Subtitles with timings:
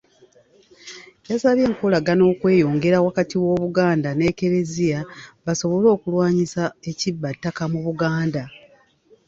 [1.29, 4.99] Yasabye enkolagana okweyongera wakati w'Obuganda n'Eklezia,
[5.45, 8.43] basobole okulwanyisa ekibbattaka mu Buganda.